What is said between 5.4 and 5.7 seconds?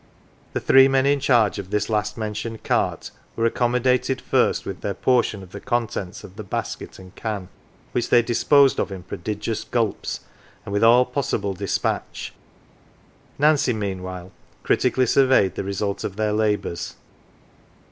of the